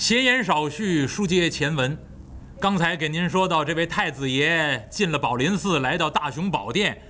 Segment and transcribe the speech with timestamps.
[0.00, 1.94] 闲言少叙，书接前文。
[2.58, 7.02] 刚才给您说到，这位太子爷进了宝林寺，来到大雄宝殿，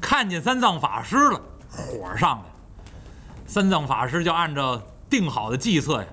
[0.00, 2.54] 看见三藏法师了，火上来了。
[3.48, 4.80] 三藏法师就按照
[5.10, 6.06] 定好的计策呀，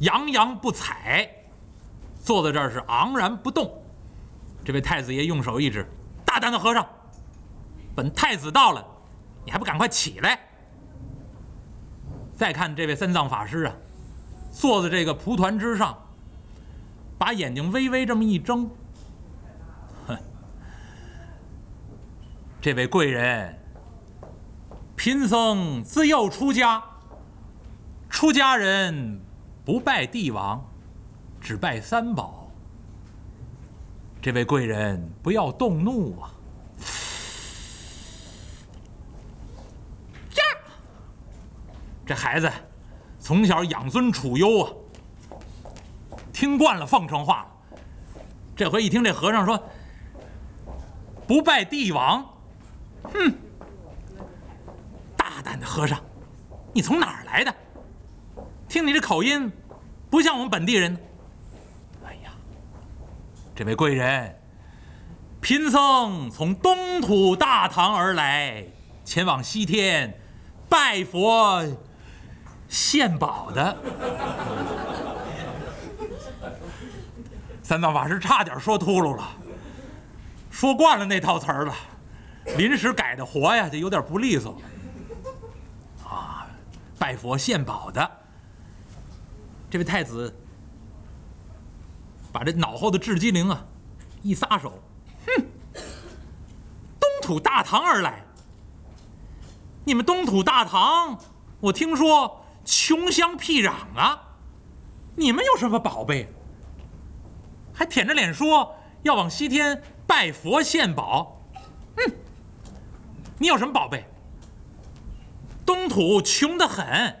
[0.00, 1.30] 洋洋不睬，
[2.20, 3.80] 坐在这儿是昂然不动。
[4.64, 5.86] 这位太子爷用手一指
[6.26, 6.84] ：“大胆的和尚，
[7.94, 8.84] 本太子到了，
[9.44, 10.40] 你还不赶快起来？”
[12.36, 13.74] 再看这位三藏法师啊，
[14.52, 15.98] 坐在这个蒲团之上，
[17.18, 18.70] 把眼睛微微这么一睁，
[20.06, 20.16] 哼，
[22.60, 23.58] 这位贵人，
[24.94, 26.84] 贫僧自幼出家，
[28.10, 29.20] 出家人
[29.64, 30.62] 不拜帝王，
[31.40, 32.50] 只拜三宝。
[34.20, 36.30] 这位贵人不要动怒啊！
[40.36, 40.42] 呀，
[42.06, 42.48] 这孩子
[43.22, 44.72] 从小养尊处优啊，
[46.32, 47.46] 听惯了奉承话，
[48.56, 49.62] 这回一听这和尚说
[51.24, 52.20] 不拜帝王，
[53.04, 53.32] 哼，
[55.16, 56.00] 大胆的和尚，
[56.74, 57.54] 你从哪儿来的？
[58.68, 59.52] 听你这口音，
[60.10, 60.98] 不像我们本地人。
[62.04, 62.32] 哎呀
[63.54, 64.36] 这位贵人，
[65.40, 68.66] 贫僧从东土大唐而来，
[69.04, 70.18] 前往西天
[70.68, 71.64] 拜佛
[72.72, 73.76] 献宝的。
[77.62, 79.28] 三藏法师差点说秃噜了，
[80.50, 81.74] 说惯了那套词儿了，
[82.56, 84.58] 临时改的活呀，就有点不利索。
[86.02, 86.46] 啊，
[86.98, 88.10] 拜佛献宝的，
[89.70, 90.34] 这位太子。
[92.32, 93.66] 把这脑后的雉鸡灵啊，
[94.22, 94.72] 一撒手，
[95.26, 95.44] 哼！
[96.98, 98.24] 东土大唐而来，
[99.84, 101.18] 你们东土大唐，
[101.60, 104.36] 我听说穷乡僻壤啊，
[105.16, 106.28] 你们有什么宝贝？
[107.74, 111.40] 还舔着脸说要往西天拜佛献宝，
[111.96, 112.12] 哼！
[113.38, 114.04] 你有什么宝贝？
[115.64, 117.16] 东土穷得很，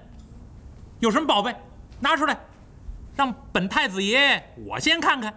[1.00, 1.56] 有什么宝贝？
[2.00, 2.38] 拿出来！
[3.14, 5.34] 让本太子爷我先看看。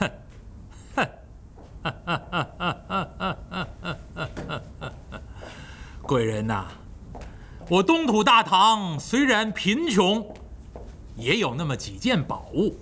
[0.00, 0.10] 哼，
[0.94, 1.08] 哼，
[6.02, 6.66] 贵人呐，
[7.68, 10.32] 我东土大唐虽然贫穷，
[11.16, 12.76] 也有那么几件宝物。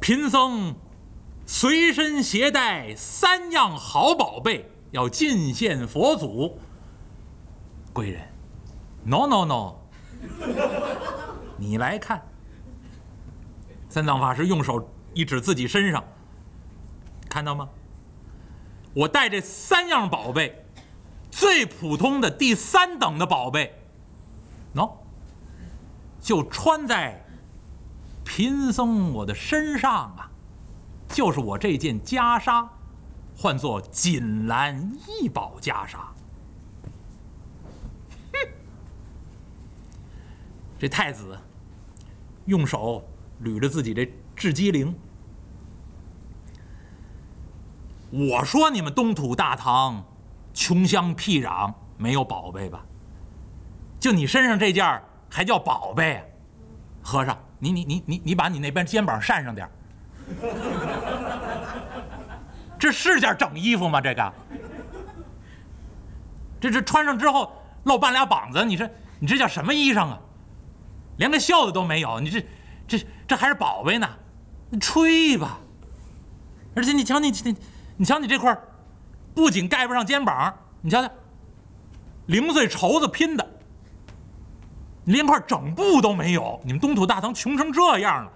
[0.00, 0.74] 贫僧
[1.46, 6.58] 随身携带三样好宝贝，要进献佛祖。
[7.92, 8.20] 贵人
[9.04, 9.74] ，no no no。
[11.56, 12.20] 你来看，
[13.88, 16.02] 三藏法师用手一指自己身上，
[17.28, 17.68] 看到吗？
[18.92, 20.64] 我带这三样宝贝，
[21.30, 23.74] 最普通的第三等的宝贝，
[24.74, 24.90] 喏，
[26.20, 27.24] 就穿在
[28.24, 30.30] 贫僧我的身上啊，
[31.08, 32.68] 就是我这件袈裟，
[33.36, 35.98] 唤作锦兰异宝袈裟。
[38.32, 38.50] 哼，
[40.78, 41.38] 这太子。
[42.46, 43.06] 用手
[43.44, 44.98] 捋着自己这雉鸡灵，
[48.10, 50.02] 我说你们东土大唐，
[50.58, 52.84] 穷乡僻壤，没有宝贝吧？
[54.00, 56.20] 就你身上这件还叫宝贝？
[57.00, 59.70] 和尚，你你你你你把你那边肩膀扇上点
[62.76, 64.00] 这是件整衣服吗？
[64.00, 64.32] 这个，
[66.60, 67.52] 这这穿上之后
[67.84, 70.18] 露半俩膀子，你这你这叫什么衣裳啊？
[71.18, 72.44] 连个袖子都没有，你这、
[72.88, 74.08] 这、这还是宝贝呢？
[74.80, 75.60] 吹吧！
[76.74, 77.56] 而且你瞧你、你、
[77.98, 78.56] 你瞧你这块
[79.38, 81.08] 不仅盖不上肩膀，你瞧瞧，
[82.26, 83.48] 零碎绸子拼的，
[85.04, 86.60] 连块整布都没有。
[86.64, 88.32] 你们东土大唐穷成这样了，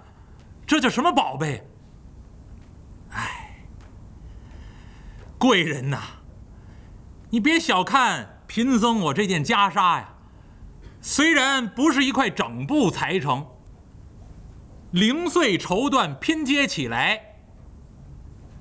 [0.65, 1.67] 这叫什么宝贝？
[3.11, 3.67] 哎，
[5.39, 5.99] 贵人呐，
[7.31, 10.09] 你别小看贫僧我这件袈裟呀。
[11.01, 13.45] 虽然不是一块整布裁成，
[14.93, 17.21] 零碎绸缎拼接起来，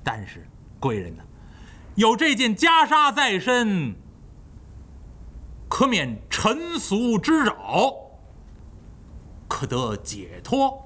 [0.02, 0.44] 但是
[0.80, 1.22] 贵人呐，
[1.94, 3.94] 有这件袈裟在身，
[5.68, 7.94] 可免尘俗之扰，
[9.46, 10.82] 可得解脱，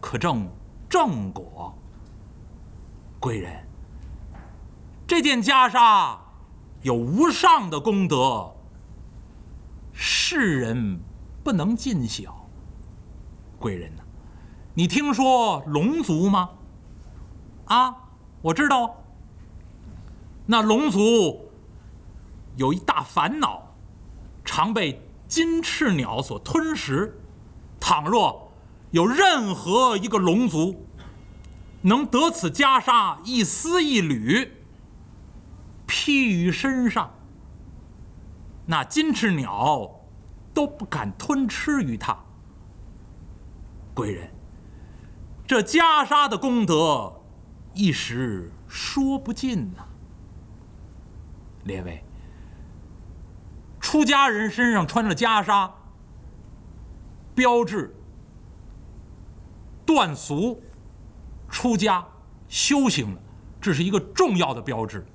[0.00, 0.46] 可证
[0.88, 1.74] 正果。
[3.18, 3.66] 贵人，
[5.06, 6.18] 这件袈裟
[6.82, 8.54] 有无上的功德。
[9.92, 11.00] 世人
[11.42, 12.46] 不能尽晓。
[13.58, 14.02] 贵人呐，
[14.74, 16.50] 你听说龙族吗？
[17.64, 17.96] 啊，
[18.42, 18.97] 我知道。
[20.50, 21.50] 那龙族
[22.56, 23.74] 有一大烦恼，
[24.46, 27.20] 常被金翅鸟所吞食，
[27.78, 28.50] 倘若
[28.90, 30.86] 有任何一个龙族
[31.82, 34.54] 能得此袈裟一丝一缕
[35.86, 37.12] 披于身上，
[38.64, 40.00] 那金翅鸟
[40.54, 42.16] 都不敢吞吃于他。
[43.92, 44.32] 贵人，
[45.46, 47.20] 这袈裟的功德
[47.74, 49.87] 一时说不尽呐。
[51.68, 52.02] 列位，
[53.78, 55.70] 出家人身上穿着袈裟，
[57.34, 57.94] 标志
[59.86, 60.60] 断俗、
[61.48, 62.04] 出家、
[62.48, 63.20] 修行了，
[63.60, 65.06] 这是一个重要的标志。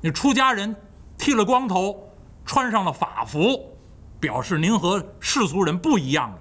[0.00, 0.74] 你出家人
[1.18, 2.08] 剃了光头，
[2.44, 3.76] 穿上了法服，
[4.20, 6.38] 表示您和世俗人不一样了。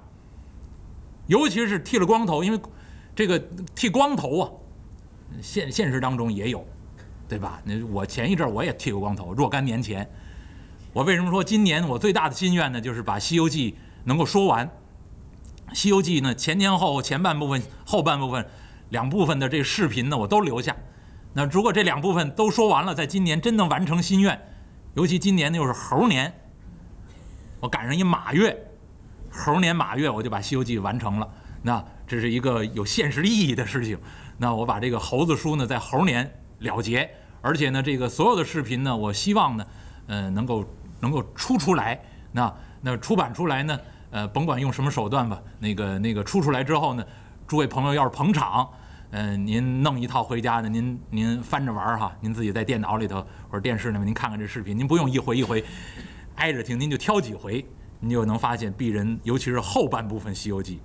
[1.28, 2.62] 尤其是剃了光头，因为
[3.16, 3.40] 这个
[3.74, 4.52] 剃光头啊，
[5.42, 6.64] 现现实当中也有。
[7.28, 7.60] 对吧？
[7.64, 10.08] 那我前一阵我也剃过光头，若干年前。
[10.94, 12.80] 我为什么说今年我最大的心愿呢？
[12.80, 13.72] 就是把《西游记》
[14.06, 14.66] 能够说完。
[15.74, 18.48] 《西游记》呢，前前后后前半部分、后半部分
[18.92, 20.74] 两部分的这个视频呢，我都留下。
[21.34, 24.40] 那如果这两部分都说完了，在今年真能完成心愿，
[24.94, 26.34] 尤其今年又是猴年，
[27.60, 28.56] 我赶上一马月，
[29.30, 31.28] 猴年马月，我就把《西游记》完成了。
[31.64, 34.00] 那这是一个有现实意义的事情。
[34.38, 36.32] 那我把这个猴子书呢，在猴年。
[36.60, 37.10] 了结，
[37.42, 39.66] 而且呢，这个所有的视频呢，我希望呢，
[40.08, 40.64] 呃，能够
[41.00, 42.00] 能够出出来，
[42.32, 43.80] 那那出版出来呢，
[44.12, 47.06] 呃，甭管用什么手段吧，那个那个出出来之后呢，
[47.46, 48.70] 诸位朋友要是捧场，
[49.12, 55.64] 嗯，您弄一套回家呢，您您翻着玩哈，您自己在电脑里头或者电视里面您看看这视频，您不用一回一回
[56.36, 57.66] 挨着听，您就挑几回，
[58.00, 60.76] 您就能发现鄙人尤其是后半部分《西游记》，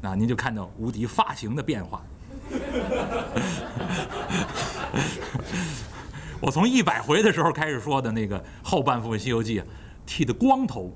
[0.00, 2.02] 那，您就看到无敌发型的变化。
[6.40, 9.60] 我从一百回的时候开始说的那个后半部分《西游记》，
[10.06, 10.92] 剃的光头，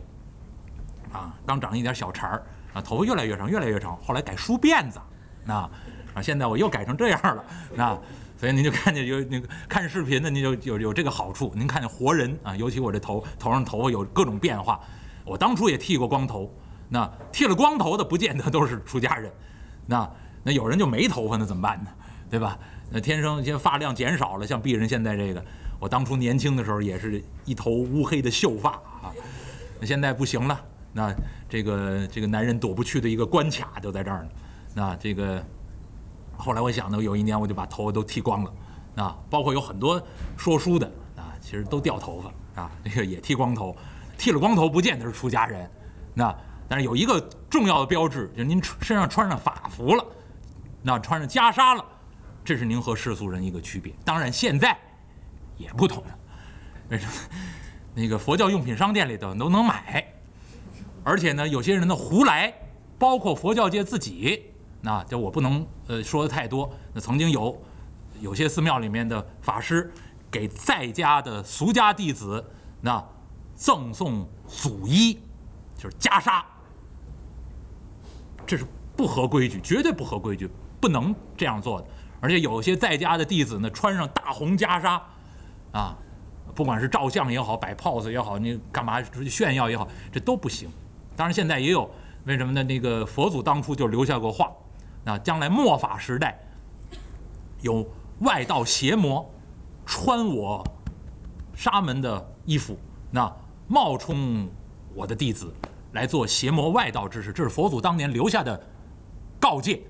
[1.12, 2.42] 啊，刚长一点小茬儿，
[2.72, 4.98] 啊，头发越来越长，越来越长，后来改梳辫子，
[5.46, 5.70] 啊，
[6.14, 7.44] 啊，现在我又改成这样了，
[7.76, 7.98] 啊，
[8.38, 14.80] 所以您就看见有那个看视频的，您就有有这个好处，您看见活人啊，尤其我这头头上头发有各种变化，
[15.24, 16.50] 我当初也剃过光头，
[16.88, 19.30] 那剃了光头的不见得都是出家人，
[19.86, 20.10] 那
[20.42, 21.90] 那有人就没头发，那怎么办呢？
[22.34, 22.58] 对吧？
[22.90, 25.40] 那天生些发量减少了，像鄙人现在这个，
[25.78, 29.14] 我当初年轻的时候也是一头乌黑的秀发啊，
[29.78, 30.60] 那现在不行了。
[30.92, 31.14] 那
[31.48, 34.30] 这个这个男人躲不去的一个关卡就在这儿呢。
[34.74, 35.40] 那这个
[36.36, 38.52] 后来我想呢，有一年我就把头发都剃光了
[38.96, 40.02] 啊，包括有很多
[40.36, 43.76] 说书的啊，其实都掉头发啊，这个也剃光头，
[44.18, 45.70] 剃了光头不见得是出家人。
[46.14, 46.36] 那
[46.66, 50.04] 但是有一个重要的标志，就是您身上穿上法服了，
[50.82, 51.84] 那穿上袈裟了。
[52.44, 54.76] 这是您和世俗人一个区别，当然现在
[55.56, 56.18] 也不同了。
[56.90, 57.12] 为什么？
[57.94, 60.04] 那个佛教用品商店里头都能买，
[61.02, 62.52] 而且呢，有些人呢胡来，
[62.98, 64.50] 包括佛教界自己，
[64.82, 66.70] 那就我不能呃说的太多。
[66.92, 67.62] 那曾经有
[68.20, 69.90] 有些寺庙里面的法师
[70.30, 72.44] 给在家的俗家弟子
[72.80, 73.02] 那
[73.54, 75.18] 赠送祖衣，
[75.76, 76.42] 就是袈裟，
[78.44, 78.66] 这是
[78.96, 80.50] 不合规矩，绝对不合规矩，
[80.80, 81.86] 不能这样做的。
[82.24, 84.98] 而且有些在家的弟子呢，穿上大红袈裟，
[85.72, 85.94] 啊，
[86.54, 90.66] 不管是照相也好，摆 pose 也好，你干嘛炫耀也好，这都不行。
[91.14, 91.90] 当然现在也有，
[92.24, 92.62] 为什么呢？
[92.62, 94.50] 那个佛祖当初就留下过话，
[95.04, 96.40] 啊，将来末法时代，
[97.60, 97.86] 有
[98.20, 99.30] 外道邪魔
[99.84, 100.66] 穿我
[101.54, 102.78] 沙门的衣服，
[103.10, 103.30] 那
[103.68, 104.48] 冒充
[104.94, 105.52] 我的弟子
[105.92, 108.58] 来做邪魔外道之事，这是佛祖当年留下的
[109.38, 109.82] 告诫。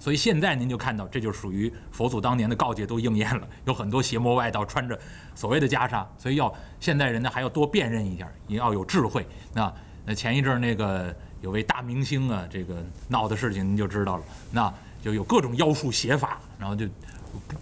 [0.00, 3.46] 所以现在您就看到，这就属于佛祖当年的告诫都应验了。
[3.66, 4.98] 有很多邪魔外道穿着
[5.34, 9.26] 所谓的袈裟，所以要现代人呢还要多辨认一下，也要有智慧。
[9.52, 9.72] 那
[10.06, 14.24] 那前一阵那个有位大明星啊，这个闹的事情您就知道了。
[14.50, 16.86] 那就有各种妖术邪法，然后就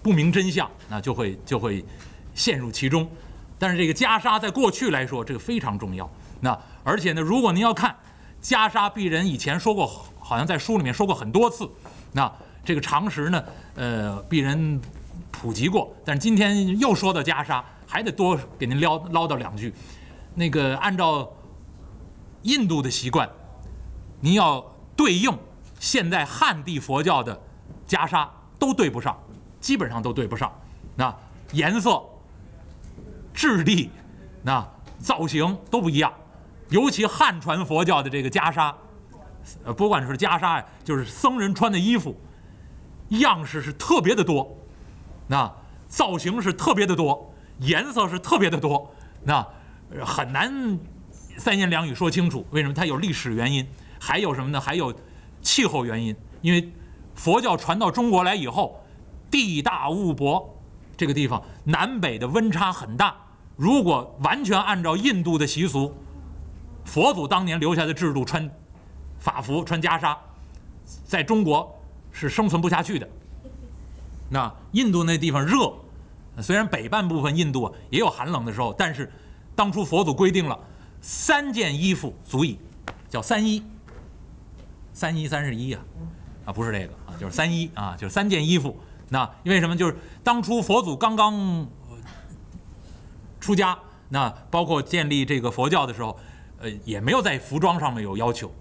[0.00, 1.84] 不明真相，那就会就会
[2.34, 3.10] 陷入其中。
[3.58, 6.08] 但是这个袈裟在过去来说，这个非常重要。
[6.40, 7.96] 那而且呢，如果您要看
[8.40, 9.84] 袈裟鄙人以前说过，
[10.20, 11.68] 好像在书里面说过很多次。
[12.12, 12.30] 那
[12.64, 14.80] 这个常识呢，呃，鄙人
[15.30, 19.72] 普及过，但是今天又说到袈裟，还得多给您唠唠叨两句。
[20.34, 21.30] 那个按照
[22.42, 23.28] 印度的习惯，
[24.20, 24.64] 您要
[24.96, 25.30] 对应
[25.78, 27.40] 现在汉地佛教的
[27.86, 29.18] 袈裟都对不上，
[29.60, 30.52] 基本上都对不上。
[30.96, 31.14] 那
[31.52, 32.02] 颜色、
[33.32, 33.90] 质地、
[34.42, 34.66] 那
[34.98, 36.12] 造型都不一样，
[36.70, 38.74] 尤其汉传佛教的这个袈裟。
[39.64, 42.14] 呃，不管是袈裟呀，就是僧人穿的衣服，
[43.08, 44.56] 样式是特别的多，
[45.26, 45.50] 那
[45.86, 48.90] 造型是特别的多，颜色是特别的多，
[49.24, 49.46] 那
[50.04, 50.78] 很难
[51.36, 52.46] 三言两语说清楚。
[52.50, 52.74] 为什么？
[52.74, 53.66] 它有历史原因，
[53.98, 54.60] 还有什么呢？
[54.60, 54.94] 还有
[55.40, 56.72] 气候原因，因为
[57.14, 58.84] 佛教传到中国来以后，
[59.30, 60.58] 地大物博，
[60.96, 63.14] 这个地方南北的温差很大。
[63.56, 65.94] 如果完全按照印度的习俗，
[66.84, 68.48] 佛祖当年留下的制度，穿
[69.18, 70.16] 法服、穿袈裟，
[71.04, 71.78] 在中国
[72.12, 73.08] 是生存不下去的。
[74.30, 75.72] 那印度那地方热，
[76.42, 79.10] 虽然北半部分印度也有寒冷的时候，但是
[79.54, 80.58] 当初佛祖规定了
[81.00, 82.58] 三件衣服足以，
[83.08, 83.62] 叫三衣。
[84.92, 85.82] 三一三十一啊，
[86.44, 88.76] 啊不是这个啊，就是三一啊，就是三件衣服。
[89.08, 89.76] 那因为什么？
[89.76, 91.66] 就是当初佛祖刚刚。
[93.40, 96.18] 出家，那包括建立这个佛教的时候，
[96.58, 98.52] 呃，也没有在服装上面有要求，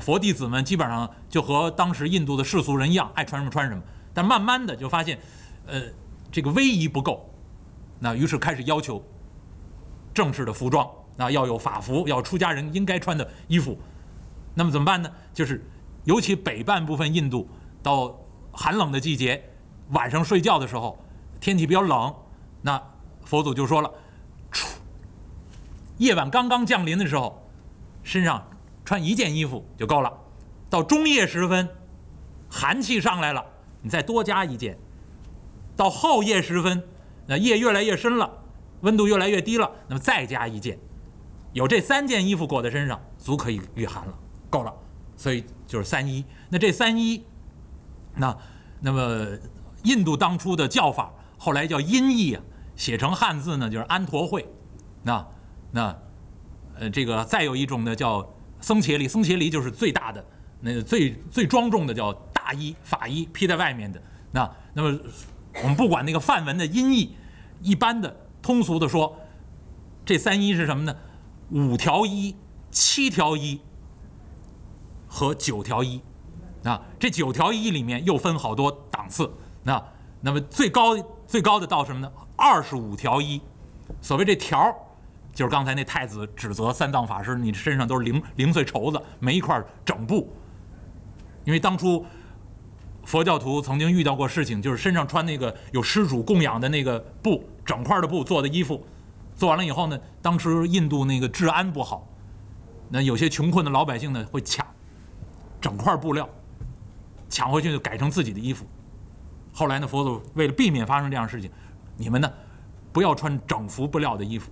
[0.00, 3.82] 佛弟子们基本上就和当时印度的世俗人一样，爱穿什么穿什么。
[4.12, 5.18] 但慢慢的就发现，
[5.66, 5.82] 呃，
[6.30, 7.28] 这个威仪不够，
[7.98, 9.02] 那于是开始要求
[10.14, 13.78] 正式的服装，那要有法服，要出家人应该穿的衣服。
[14.54, 15.10] 那么怎么办呢？
[15.34, 15.62] 就是
[16.04, 17.48] 尤其北半部分印度，
[17.82, 18.18] 到
[18.52, 19.42] 寒冷的季节，
[19.90, 20.98] 晚上睡觉的时候，
[21.40, 22.14] 天气比较冷，
[22.62, 22.82] 那
[23.24, 23.90] 佛祖就说了。
[24.50, 24.66] 出
[25.98, 27.46] 夜晚刚刚降临的时候，
[28.02, 28.46] 身上
[28.86, 30.10] 穿一件衣服就够了。
[30.70, 31.68] 到中夜时分，
[32.48, 33.44] 寒气上来了，
[33.82, 34.78] 你再多加一件。
[35.76, 36.82] 到后夜时分，
[37.26, 38.30] 那夜越来越深了，
[38.80, 40.78] 温度越来越低了，那么再加一件。
[41.52, 44.72] 有这三件衣服裹在身上，足可以御寒了，够了。
[45.16, 46.24] 所以就是三衣。
[46.48, 47.26] 那这三衣，
[48.14, 48.34] 那
[48.80, 49.36] 那么
[49.82, 52.42] 印度当初的叫法，后来叫音译啊，
[52.76, 54.48] 写成汉字呢就是安陀会，
[55.02, 55.26] 那。
[55.72, 55.94] 那，
[56.78, 58.26] 呃，这个再有一种呢，叫
[58.60, 60.24] 僧伽利，僧伽利就是最大的，
[60.60, 64.02] 那个最最庄重的叫大衣法衣披在外面的。
[64.32, 64.98] 那那么
[65.62, 67.14] 我们不管那个梵文的音译，
[67.62, 69.16] 一般的通俗的说，
[70.04, 70.96] 这三衣是什么呢？
[71.50, 72.34] 五条衣、
[72.70, 73.60] 七条衣
[75.06, 76.00] 和九条衣。
[76.64, 79.30] 啊，这九条衣里面又分好多档次。
[79.62, 79.82] 那
[80.20, 80.96] 那么最高
[81.26, 82.12] 最高的到什么呢？
[82.36, 83.40] 二十五条衣。
[84.00, 84.74] 所谓这条。
[85.36, 90.32] 就是刚才那太子指责三藏法师，你身上都是零零碎绸子，没一块整布。
[91.44, 92.06] 因为当初
[93.04, 98.82] 佛教徒曾经遇到过事情，就是身上穿那个有施主供养的那个布，整块的布做的衣服，
[99.34, 102.08] 做完了以后呢，当时印度那个治安不好，
[102.88, 104.66] 那有些穷困的老百姓呢会抢
[105.60, 106.26] 整块布料，
[107.28, 108.64] 抢回去就改成自己的衣服。
[109.52, 111.50] 后来呢，佛祖为了避免发生这样的事情，
[111.98, 112.32] 你们呢
[112.90, 114.50] 不要穿整幅布料的衣服。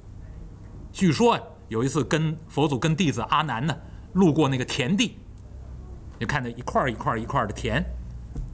[0.95, 3.77] 据说呀有一次跟佛祖跟弟子阿难呢
[4.13, 5.19] 路过那个田地，
[6.21, 7.85] 就看到一块一块一块的田。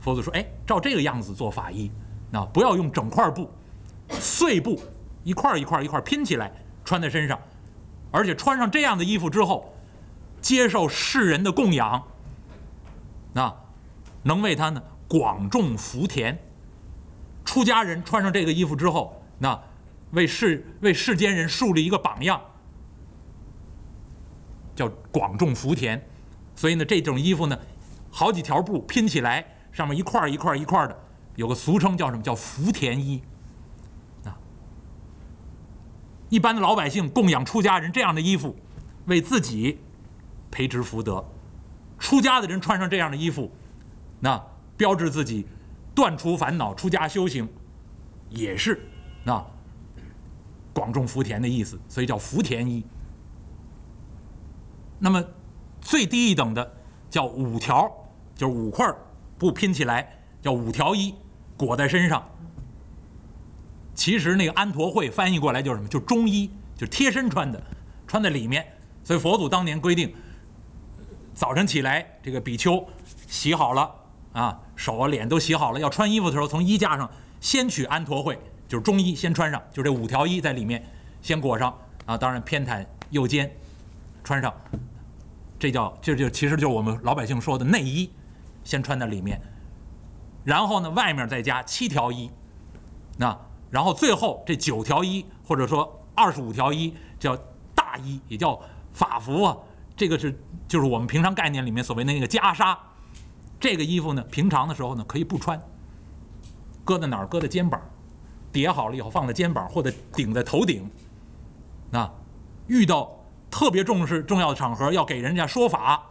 [0.00, 1.90] 佛祖说：“哎，照这个样子做法衣，
[2.30, 3.50] 那不要用整块布，
[4.09, 4.80] 碎布
[5.23, 6.50] 一块一块一块拼起来
[6.82, 7.38] 穿在身上，
[8.11, 9.75] 而且穿上这样的衣服之后，
[10.40, 12.02] 接受世人的供养，
[13.35, 13.54] 那
[14.23, 16.38] 能为他呢广种福田。
[17.44, 19.61] 出家人穿上这个衣服之后，那。”
[20.12, 22.40] 为世为世间人树立一个榜样，
[24.75, 26.05] 叫广种福田。
[26.57, 27.59] 所以呢，这种衣服呢，
[28.11, 30.99] 好几条布拼起来，上面一块一块一块的，
[31.37, 32.23] 有个俗称叫什么？
[32.23, 33.23] 叫福田衣。
[34.25, 34.37] 啊，
[36.29, 38.57] 一般的老百姓供养出家人这样的衣服，
[39.07, 39.79] 为自己
[40.50, 41.25] 培植福德；
[41.99, 43.50] 出家的人穿上这样的衣服，
[44.19, 44.43] 那
[44.76, 45.47] 标志自己
[45.95, 47.49] 断除烦恼、出家修行，
[48.29, 48.87] 也是
[49.25, 49.47] 那。
[50.73, 52.85] 广种福田的意思，所以叫福田衣。
[54.99, 55.25] 那么
[55.81, 56.77] 最低一等的
[57.09, 57.91] 叫五条，
[58.35, 58.87] 就是五块
[59.39, 61.15] 布拼起来叫五条衣，
[61.57, 62.23] 裹在身上。
[63.95, 65.89] 其实那个安陀会翻译过来就是什么？
[65.89, 67.62] 就中衣，就贴身穿的，
[68.07, 68.67] 穿在里面。
[69.03, 70.15] 所以佛祖当年规定，
[71.35, 72.87] 早晨起来这个比丘
[73.27, 73.91] 洗好了
[74.33, 77.11] 啊，手啊脸都洗好了，要穿衣服的时候，从衣架上
[77.41, 78.39] 先取安陀会。
[78.71, 80.81] 就是中衣先穿上，就这五条衣在里面
[81.21, 83.50] 先裹上啊，当然偏袒右肩，
[84.23, 84.55] 穿上，
[85.59, 88.09] 这叫这就其实就是我们老百姓说的内衣，
[88.62, 89.43] 先穿在里面，
[90.45, 92.31] 然后呢外面再加七条衣，
[93.19, 93.37] 那
[93.73, 97.37] 然后最后这九条衣或者说二十五条衣叫
[97.75, 98.57] 大衣，也叫
[98.93, 99.57] 法服啊，
[99.97, 102.79] 这个是就是我们平常概念里面所谓的那个袈裟，
[103.59, 105.61] 这个衣服呢平常的时候呢可以不穿，
[106.85, 107.27] 搁在哪儿？
[107.27, 107.83] 搁在肩膀。
[108.52, 110.90] 叠好了以后放在肩膀或者顶在头顶，
[111.90, 112.11] 那
[112.66, 116.02] 遇到特别重视重要的场合要给人家说法，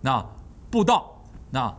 [0.00, 0.24] 那
[0.70, 1.74] 布道那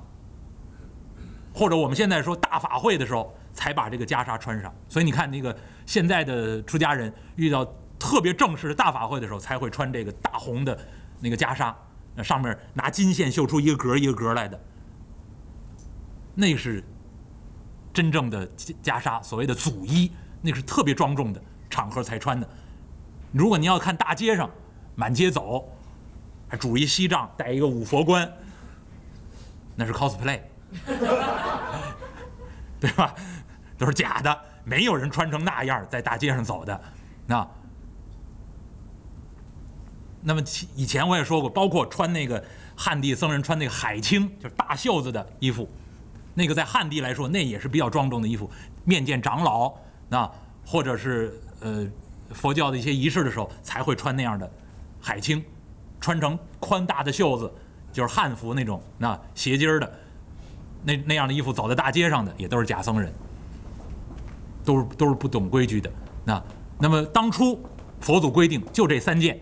[1.54, 4.74] 或者我们现在说大法会的时候才把这个袈裟穿上。
[4.88, 5.56] 所以你看那个
[5.86, 7.66] 现在的出家人遇到
[8.00, 10.78] 特别正式的大法会的时候才会穿这个大红的
[11.20, 11.74] 那个袈裟。
[12.16, 14.60] 那上面拿金线绣出一个格一个格来的，
[16.36, 16.84] 那是
[17.94, 18.48] 真正的
[18.84, 22.48] 袈裟，所谓的祖衣，那是特别庄重的场合才穿的。
[23.32, 24.50] 如果您要看大街上
[24.96, 25.70] 满街走，
[26.48, 28.32] 还拄一锡杖，戴一个五佛冠，
[29.76, 30.40] 那是 cosplay，
[32.80, 33.14] 对吧？
[33.78, 36.80] 都是假的，没有人穿成那样在大街上走的。
[37.26, 37.48] 那，
[40.22, 40.42] 那么
[40.76, 42.44] 以前我也说过，包括穿那个
[42.76, 45.68] 汉地僧人穿那个海青，就是大袖子的衣服，
[46.34, 48.50] 那个在汉地来说，那也是比较庄重的衣服。
[48.86, 49.74] 面见长老，
[50.10, 50.30] 那
[50.66, 51.88] 或者是呃
[52.32, 54.50] 佛教的一些仪式的时候，才会穿那样的
[55.00, 55.44] 海青，
[56.02, 57.52] 穿成宽大的袖子，
[57.92, 60.00] 就是汉服那种那斜襟的，
[60.84, 63.14] 那那样的衣服走在大街上的，也都是假僧人，
[64.66, 65.90] 都是都是不懂规矩的。
[66.26, 66.44] 那
[66.80, 67.62] 那么当初
[68.02, 69.40] 佛祖规定就这三件，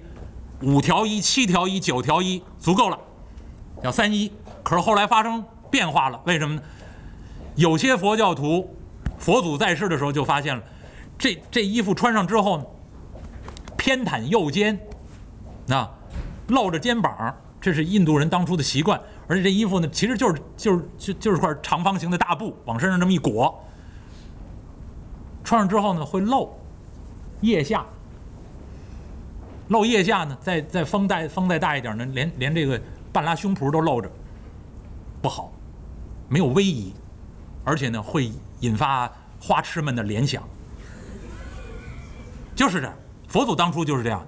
[0.61, 2.99] 五条一、七条一、九条一足够了，
[3.81, 4.31] 叫三一。
[4.61, 6.61] 可是后来发生变化了，为什么呢？
[7.61, 8.75] 有些佛教徒，
[9.19, 10.63] 佛祖在世的时候就发现了，
[11.15, 12.65] 这这衣服穿上之后呢，
[13.77, 14.79] 偏袒右肩，
[15.67, 15.87] 那
[16.47, 18.99] 露着肩膀，这是印度人当初的习惯。
[19.27, 23.63] 而且这衣服呢，其实就是就是就就是块长方形的大布，往身上这么一裹，
[25.43, 26.51] 穿上之后呢会露
[27.41, 27.85] 腋下，
[29.67, 32.81] 露腋下呢，再再风带风再大一点呢，连连这个
[33.13, 34.11] 半拉胸脯都露着，
[35.21, 35.53] 不好，
[36.27, 36.91] 没有威仪。
[37.63, 40.43] 而且呢，会引发花痴们的联想，
[42.55, 42.93] 就是这。
[43.27, 44.25] 佛祖当初就是这样，